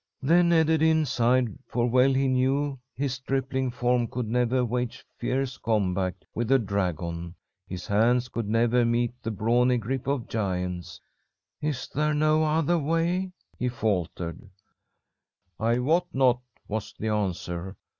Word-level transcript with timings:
"Then 0.23 0.49
Ederyn 0.51 1.05
sighed, 1.05 1.59
for 1.67 1.85
well 1.87 2.11
he 2.11 2.27
knew 2.27 2.79
his 2.95 3.13
stripling 3.13 3.69
form 3.69 4.07
could 4.07 4.27
never 4.27 4.65
wage 4.65 5.05
fierce 5.19 5.59
combat 5.59 6.15
with 6.33 6.51
a 6.51 6.57
dragon. 6.57 7.35
His 7.67 7.85
hands 7.85 8.27
could 8.27 8.49
never 8.49 8.83
meet 8.83 9.13
the 9.21 9.29
brawny 9.29 9.77
grip 9.77 10.07
of 10.07 10.27
giants. 10.27 10.99
'Is 11.61 11.87
there 11.87 12.15
no 12.15 12.43
other 12.43 12.79
way?' 12.79 13.31
he 13.59 13.69
faltered. 13.69 14.49
'I 15.59 15.77
wot 15.77 16.07
not,' 16.13 16.41
was 16.67 16.95
the 16.97 17.09
answer. 17.09 17.77